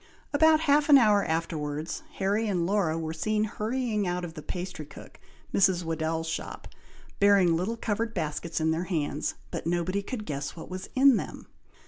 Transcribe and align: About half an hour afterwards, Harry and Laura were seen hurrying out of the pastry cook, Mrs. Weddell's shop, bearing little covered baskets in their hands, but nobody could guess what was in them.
About 0.33 0.61
half 0.61 0.89
an 0.89 0.97
hour 0.97 1.23
afterwards, 1.23 2.01
Harry 2.15 2.47
and 2.47 2.65
Laura 2.65 2.97
were 2.97 3.13
seen 3.13 3.43
hurrying 3.43 4.07
out 4.07 4.25
of 4.25 4.33
the 4.33 4.41
pastry 4.41 4.83
cook, 4.87 5.19
Mrs. 5.53 5.83
Weddell's 5.83 6.25
shop, 6.25 6.67
bearing 7.19 7.55
little 7.55 7.77
covered 7.77 8.15
baskets 8.15 8.59
in 8.59 8.71
their 8.71 8.85
hands, 8.85 9.35
but 9.51 9.67
nobody 9.67 10.01
could 10.01 10.25
guess 10.25 10.55
what 10.55 10.71
was 10.71 10.89
in 10.95 11.17
them. 11.17 11.45